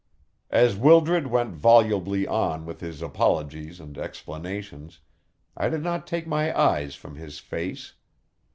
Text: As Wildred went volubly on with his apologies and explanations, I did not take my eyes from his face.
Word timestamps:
As 0.49 0.75
Wildred 0.75 1.27
went 1.27 1.53
volubly 1.53 2.25
on 2.25 2.65
with 2.65 2.79
his 2.81 3.03
apologies 3.03 3.79
and 3.79 3.99
explanations, 3.99 4.99
I 5.55 5.69
did 5.69 5.83
not 5.83 6.07
take 6.07 6.25
my 6.25 6.59
eyes 6.59 6.95
from 6.95 7.17
his 7.17 7.37
face. 7.37 7.93